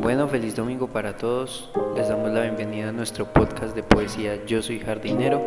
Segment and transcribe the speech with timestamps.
[0.00, 1.68] Bueno, feliz domingo para todos.
[1.94, 5.46] Les damos la bienvenida a nuestro podcast de poesía Yo soy jardinero.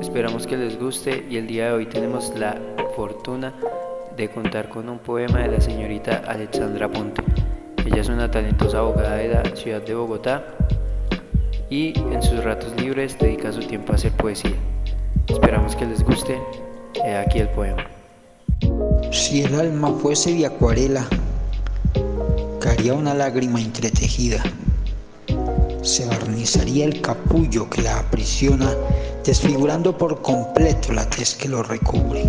[0.00, 2.60] Esperamos que les guste y el día de hoy tenemos la
[2.96, 3.54] fortuna
[4.16, 7.22] de contar con un poema de la señorita Alexandra Ponte.
[7.86, 10.44] Ella es una talentosa abogada de la ciudad de Bogotá
[11.70, 14.56] y en sus ratos libres dedica su tiempo a hacer poesía.
[15.28, 16.40] Esperamos que les guste.
[17.04, 17.86] He aquí el poema.
[19.12, 21.06] Si el alma fuese de acuarela,
[22.92, 24.42] una lágrima entretejida.
[25.82, 28.74] Se barnizaría el capullo que la aprisiona,
[29.24, 32.24] desfigurando por completo la tez que lo recubre.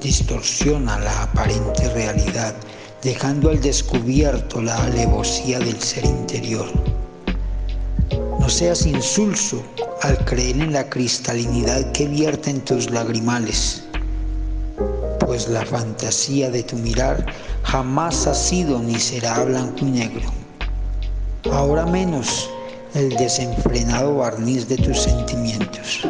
[0.00, 2.54] Distorsiona la aparente realidad,
[3.02, 6.66] dejando al descubierto la alevosía del ser interior.
[8.38, 9.62] No seas insulso
[10.02, 13.84] al creer en la cristalinidad que vierte en tus lagrimales,
[15.30, 17.24] pues la fantasía de tu mirar
[17.62, 20.28] jamás ha sido ni será blanco y negro.
[21.52, 22.50] Ahora menos
[22.94, 26.00] el desenfrenado barniz de tus sentimientos.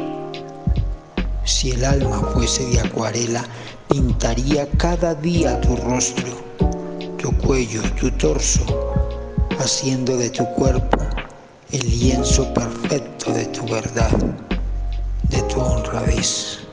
[1.45, 3.45] Si el alma fuese de acuarela,
[3.91, 6.33] pintaría cada día tu rostro,
[7.19, 8.65] tu cuello, tu torso,
[9.59, 10.97] haciendo de tu cuerpo
[11.73, 14.17] el lienzo perfecto de tu verdad,
[15.25, 16.70] de tu honradez.